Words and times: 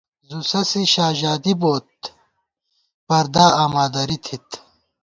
زُو 0.27 0.39
سَسی 0.49 0.83
شاژادی 0.93 1.53
بوئیت 1.61 1.99
پردا 3.07 3.45
آما 3.63 3.85
دری 3.93 4.17
تھِت 4.25 4.47